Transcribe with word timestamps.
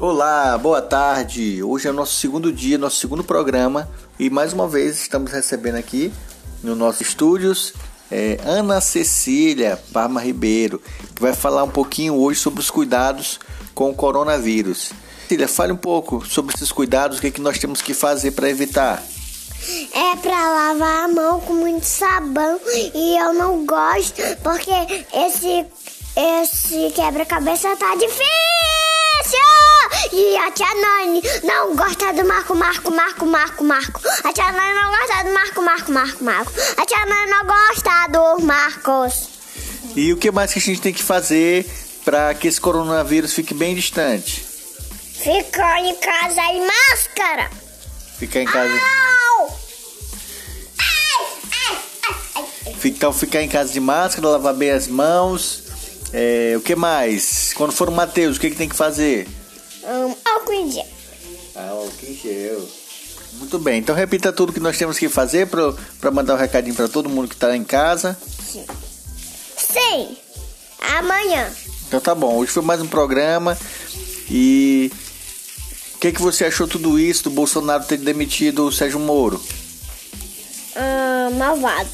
Olá, 0.00 0.56
boa 0.56 0.80
tarde. 0.80 1.60
Hoje 1.60 1.88
é 1.88 1.92
nosso 1.92 2.14
segundo 2.14 2.52
dia, 2.52 2.78
nosso 2.78 3.00
segundo 3.00 3.24
programa 3.24 3.88
e 4.16 4.30
mais 4.30 4.52
uma 4.52 4.68
vez 4.68 5.00
estamos 5.00 5.32
recebendo 5.32 5.74
aqui 5.74 6.12
no 6.62 6.76
nossos 6.76 7.00
estúdios 7.00 7.74
é, 8.08 8.38
Ana 8.44 8.80
Cecília 8.80 9.76
Parma 9.92 10.22
Ribeiro, 10.22 10.80
que 11.16 11.20
vai 11.20 11.34
falar 11.34 11.64
um 11.64 11.70
pouquinho 11.70 12.14
hoje 12.14 12.38
sobre 12.38 12.60
os 12.60 12.70
cuidados 12.70 13.40
com 13.74 13.90
o 13.90 13.94
coronavírus. 13.94 14.92
Cecília, 15.22 15.48
fale 15.48 15.72
um 15.72 15.76
pouco 15.76 16.24
sobre 16.24 16.54
esses 16.54 16.70
cuidados, 16.70 17.18
o 17.18 17.20
que, 17.20 17.26
é 17.26 17.30
que 17.32 17.40
nós 17.40 17.58
temos 17.58 17.82
que 17.82 17.92
fazer 17.92 18.30
para 18.30 18.48
evitar. 18.48 19.02
É 19.92 20.16
pra 20.16 20.30
lavar 20.30 21.06
a 21.06 21.08
mão 21.08 21.40
com 21.40 21.54
muito 21.54 21.84
sabão 21.84 22.60
e 22.94 23.18
eu 23.18 23.34
não 23.34 23.66
gosto 23.66 24.22
porque 24.44 24.70
esse 25.12 25.66
esse 26.16 26.92
quebra-cabeça 26.94 27.76
tá 27.76 27.96
difícil. 27.96 28.28
E 30.12 30.36
a 30.36 30.50
tia 30.50 30.66
Nani 30.66 31.22
não 31.44 31.76
gosta 31.76 32.12
do 32.12 32.24
Marco, 32.26 32.54
Marco, 32.54 32.90
Marco, 32.90 33.26
Marco, 33.26 33.64
Marco. 33.64 34.00
A 34.24 34.32
tia 34.32 34.50
Nani 34.52 34.74
não 34.74 34.90
gosta 34.90 35.24
do 35.24 35.34
Marco, 35.34 35.62
Marco, 35.62 35.92
Marco, 35.92 36.24
Marco. 36.24 36.52
A 36.76 36.86
tia 36.86 37.06
Nani 37.06 37.30
não 37.30 37.46
gosta 37.46 38.06
do 38.08 38.44
Marcos. 38.44 39.28
E 39.94 40.12
o 40.12 40.16
que 40.16 40.30
mais 40.30 40.52
que 40.52 40.58
a 40.58 40.62
gente 40.62 40.80
tem 40.80 40.92
que 40.92 41.02
fazer 41.02 41.66
para 42.04 42.32
que 42.34 42.48
esse 42.48 42.60
coronavírus 42.60 43.32
fique 43.32 43.52
bem 43.52 43.74
distante? 43.74 44.44
Ficar 45.14 45.80
em 45.80 45.94
casa 45.96 46.42
e 46.52 46.60
máscara. 46.66 47.50
Ficar 48.18 48.40
em 48.40 48.46
casa. 48.46 48.72
Au! 48.72 49.58
Então 52.84 53.12
ficar 53.12 53.42
em 53.42 53.48
casa 53.48 53.72
de 53.72 53.80
máscara, 53.80 54.28
lavar 54.28 54.54
bem 54.54 54.70
as 54.70 54.86
mãos. 54.86 55.64
É, 56.12 56.54
o 56.56 56.60
que 56.60 56.74
mais? 56.74 57.52
Quando 57.54 57.72
for 57.72 57.88
o 57.88 57.92
Matheus, 57.92 58.36
o 58.36 58.40
que, 58.40 58.50
que 58.50 58.56
tem 58.56 58.68
que 58.68 58.76
fazer? 58.76 59.28
Álcool 60.48 60.52
em 60.54 60.70
gel. 60.70 60.86
Ah, 61.54 61.68
álcool 61.70 62.06
em 62.06 62.14
gel. 62.14 62.68
Muito 63.34 63.58
bem, 63.58 63.80
então 63.80 63.94
repita 63.94 64.32
tudo 64.32 64.52
que 64.52 64.60
nós 64.60 64.78
temos 64.78 64.98
que 64.98 65.08
fazer 65.08 65.46
para 65.46 66.10
mandar 66.10 66.34
um 66.34 66.38
recadinho 66.38 66.74
para 66.74 66.88
todo 66.88 67.10
mundo 67.10 67.28
que 67.28 67.34
está 67.34 67.54
em 67.54 67.62
casa. 67.62 68.16
Sim. 68.50 68.64
Sim. 69.56 70.16
Amanhã. 70.96 71.52
Então 71.86 72.00
tá 72.00 72.14
bom, 72.14 72.36
hoje 72.36 72.52
foi 72.52 72.62
mais 72.62 72.80
um 72.80 72.86
programa 72.86 73.58
e 74.30 74.90
o 75.94 75.98
que, 75.98 76.12
que 76.12 76.22
você 76.22 76.46
achou 76.46 76.66
tudo 76.66 76.98
isso 76.98 77.24
do 77.24 77.30
Bolsonaro 77.30 77.84
ter 77.84 77.98
demitido 77.98 78.66
o 78.66 78.72
Sérgio 78.72 78.98
Moro? 78.98 79.40
Ah, 80.74 81.28
malvado. 81.32 81.90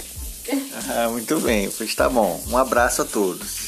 Ah, 0.86 1.08
muito 1.08 1.40
bem, 1.40 1.70
pois 1.70 1.94
tá 1.94 2.06
bom. 2.10 2.42
Um 2.48 2.58
abraço 2.58 3.00
a 3.00 3.04
todos. 3.06 3.63